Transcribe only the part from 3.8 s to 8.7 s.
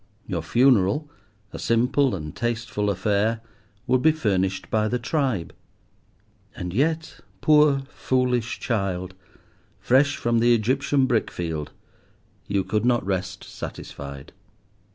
would be furnished by the tribe. And yet, poor, foolish